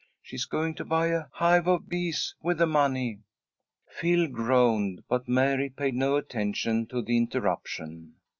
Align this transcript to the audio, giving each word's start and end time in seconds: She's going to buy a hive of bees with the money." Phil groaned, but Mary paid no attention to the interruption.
She's 0.23 0.45
going 0.45 0.73
to 0.77 0.83
buy 0.83 1.09
a 1.09 1.25
hive 1.33 1.67
of 1.67 1.87
bees 1.87 2.33
with 2.41 2.57
the 2.57 2.65
money." 2.65 3.19
Phil 3.87 4.25
groaned, 4.25 5.03
but 5.07 5.29
Mary 5.29 5.69
paid 5.69 5.93
no 5.93 6.15
attention 6.15 6.87
to 6.87 7.03
the 7.03 7.15
interruption. 7.17 8.15